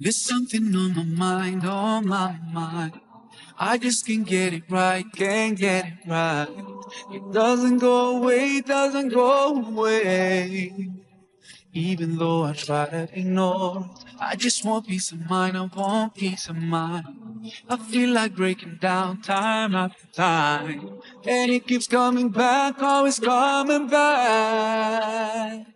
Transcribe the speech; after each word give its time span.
There's 0.00 0.16
something 0.16 0.74
on 0.74 0.94
my 0.94 1.04
mind, 1.04 1.64
on 1.64 2.08
my 2.08 2.38
mind. 2.52 3.00
I 3.58 3.78
just 3.78 4.06
can't 4.06 4.26
get 4.26 4.52
it 4.52 4.64
right, 4.68 5.04
can't 5.14 5.56
get 5.56 5.86
it 5.86 6.08
right. 6.08 6.48
It 7.12 7.32
doesn't 7.32 7.78
go 7.78 8.16
away, 8.16 8.60
doesn't 8.60 9.10
go 9.10 9.56
away. 9.56 10.90
Even 11.72 12.18
though 12.18 12.44
I 12.44 12.52
try 12.52 12.86
to 12.86 13.08
ignore, 13.18 13.88
it, 13.94 14.04
I 14.20 14.36
just 14.36 14.64
want 14.64 14.86
peace 14.86 15.10
of 15.12 15.30
mind, 15.30 15.56
I 15.56 15.62
want 15.62 16.14
peace 16.14 16.48
of 16.48 16.56
mind. 16.56 17.06
I 17.68 17.76
feel 17.76 18.12
like 18.12 18.36
breaking 18.36 18.78
down 18.80 19.22
time 19.22 19.74
after 19.74 20.06
time. 20.12 21.00
And 21.24 21.50
it 21.50 21.66
keeps 21.66 21.86
coming 21.86 22.28
back, 22.28 22.82
always 22.82 23.18
coming 23.18 23.88
back. 23.88 25.66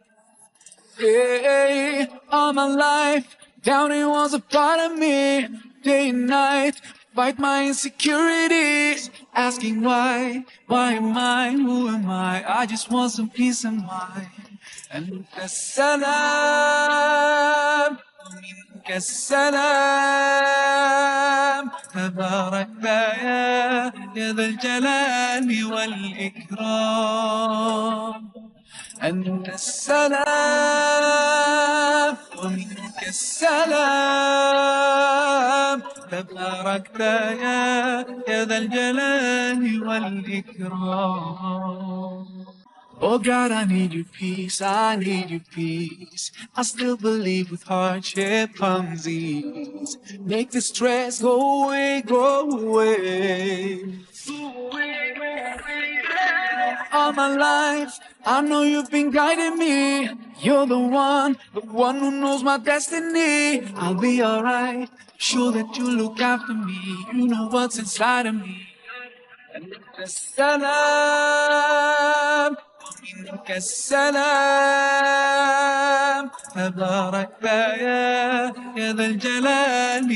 Hey, 0.98 2.08
all 2.30 2.52
my 2.52 2.66
life, 2.66 3.36
doubting 3.65 4.07
was 4.07 4.33
a 4.33 4.39
part 4.39 4.79
of 4.79 4.97
me. 4.97 5.47
Day 5.83 6.09
and 6.09 6.27
night, 6.27 6.75
fight 7.15 7.39
my 7.39 7.65
insecurities. 7.67 9.09
Asking 9.33 9.81
why, 9.81 10.45
why 10.67 10.93
am 10.93 11.17
I, 11.17 11.51
who 11.51 11.87
am 11.87 12.09
I? 12.09 12.43
I 12.61 12.65
just 12.65 12.89
want 12.91 13.11
some 13.11 13.29
peace 13.29 13.63
of 13.65 13.73
mind. 13.73 14.29
And 14.91 15.25
السلام 16.51 17.11
ومنك 18.25 18.91
السلام 18.91 20.51
تبارك 21.93 22.69
يا 22.83 23.91
يا 24.15 24.33
ذا 24.33 24.45
الجلال 24.45 25.65
والإكرام 26.61 27.21
أنت 29.03 29.49
السلام 29.49 30.21
ومنك 30.21 31.24
السلام 33.15 34.61
تباركت 36.11 36.99
يا 36.99 38.05
يا 38.27 38.45
ذا 38.45 38.57
الجلال 38.57 39.87
والإكرام 39.87 41.61
Oh 43.03 43.17
God, 43.17 43.51
I 43.51 43.63
need 43.65 43.93
your 43.93 44.05
peace, 44.05 44.61
I 44.61 44.95
need 44.95 45.31
your 45.31 45.39
peace. 45.55 46.31
I 46.55 46.61
still 46.61 46.95
believe 46.95 47.49
with 47.49 47.63
hardship 47.63 48.53
comes 48.53 49.07
ease. 49.07 49.97
Make 50.19 50.51
the 50.51 50.61
stress 50.61 51.19
go 51.19 51.63
away, 51.63 52.03
go 52.05 52.47
away. 52.51 53.81
All 56.93 57.11
my 57.13 57.29
life, 57.35 57.99
I 58.25 58.41
know 58.41 58.63
you've 58.63 58.91
been 58.91 59.09
guiding 59.11 59.57
me. 59.57 60.09
You're 60.39 60.67
the 60.67 60.77
one, 60.79 61.37
the 61.53 61.61
one 61.61 61.99
who 61.99 62.11
knows 62.11 62.43
my 62.43 62.57
destiny. 62.57 63.63
I'll 63.75 63.95
be 63.95 64.23
alright, 64.23 64.89
sure 65.17 65.51
that 65.51 65.77
you 65.77 65.89
look 65.89 66.19
after 66.19 66.53
me. 66.53 66.79
You 67.13 67.27
know 67.27 67.47
what's 67.49 67.77
inside 67.79 68.27
of 68.27 68.35
me. 68.35 68.67
السلام 71.11 72.55
ومنك 73.01 73.51
السلام 73.51 74.21
تبارك 76.55 77.43
يا 77.43 78.53
يا 78.77 78.93
ذا 78.93 79.05
الجلال 79.05 80.09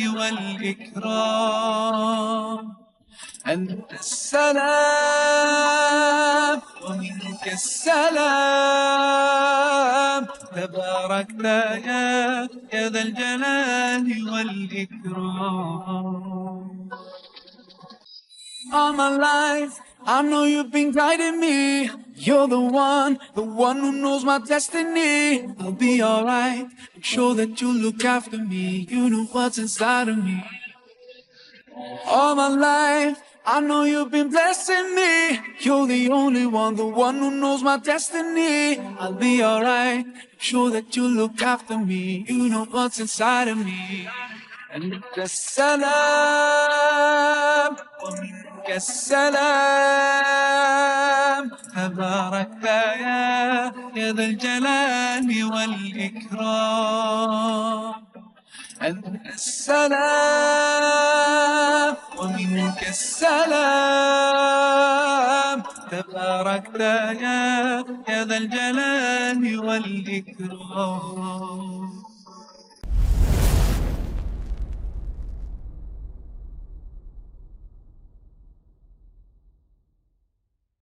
والإكرام 1.06 1.66
أنت 3.50 3.94
السلام 3.94 4.62
ومنك 6.84 7.54
السلام 7.54 8.16
تباركت 10.56 11.44
يا 11.44 12.48
يا 12.74 12.90
ذا 12.90 13.02
الجلال 13.02 14.30
والإكرام 14.34 15.86
all 18.74 18.94
my 18.94 19.10
life. 19.10 19.80
I 20.06 20.22
know 20.22 20.44
you've 20.44 20.72
been 20.72 20.92
guiding 20.92 21.40
me. 21.40 21.90
You're 22.16 22.48
the 22.48 22.60
one, 22.60 23.20
the 23.34 23.42
one 23.42 23.80
who 23.80 23.92
knows 23.92 24.24
my 24.24 24.40
destiny. 24.40 25.48
I'll 25.60 25.72
be 25.72 26.04
alright. 26.04 26.68
I'm 26.96 27.02
sure 27.02 27.34
that 27.36 27.60
you'll 27.62 27.76
look 27.76 28.04
after 28.06 28.38
me. 28.38 28.86
You 28.90 29.10
know 29.10 29.26
what's 29.26 29.58
inside 29.58 30.10
of 30.10 30.24
me. 30.24 30.44
All 32.06 32.36
my 32.36 32.48
life, 32.48 33.22
I 33.46 33.60
know 33.60 33.84
you've 33.84 34.12
been 34.12 34.30
blessing 34.30 34.96
me. 34.96 35.40
You're 35.60 35.86
the 35.88 36.10
only 36.10 36.48
one, 36.48 36.76
the 36.76 36.86
one 36.88 37.20
who 37.20 37.30
knows 37.32 37.62
my 37.62 37.78
destiny. 37.78 38.80
I'll 39.00 39.14
be 39.14 39.44
alright. 39.44 40.06
I'm 40.06 40.14
sure 40.40 40.72
that 40.72 40.96
you'll 40.96 41.12
look 41.12 41.42
after 41.42 41.78
me. 41.78 42.26
You 42.28 42.50
know 42.50 42.66
what's 42.66 43.00
inside 43.00 43.48
of 43.48 43.58
me. 43.58 44.08
أنت 44.76 45.18
السلام 45.18 45.86
ومنك 48.04 48.70
السلام 48.70 49.36
تبارك 51.76 52.64
يا 52.64 53.72
يا 53.96 54.12
ذا 54.14 54.26
الجلال 54.26 55.44
والإكرام 55.54 57.16
أنت 58.83 59.07
السلام 59.35 60.41
ومنك 62.19 62.89
السلام. 62.89 63.41
تباركت 65.91 66.81
يا 66.81 67.85
يا 68.09 68.25
ذا 68.25 68.37
الجلال 68.37 69.61
والإكرام. 69.61 71.11